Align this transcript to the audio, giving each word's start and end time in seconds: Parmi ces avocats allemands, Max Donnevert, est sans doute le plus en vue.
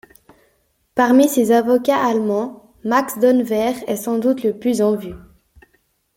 Parmi 0.95 1.27
ces 1.29 1.51
avocats 1.51 2.03
allemands, 2.03 2.73
Max 2.83 3.19
Donnevert, 3.19 3.83
est 3.87 3.97
sans 3.97 4.17
doute 4.17 4.41
le 4.41 4.57
plus 4.57 4.81
en 4.81 4.95
vue. 4.95 5.13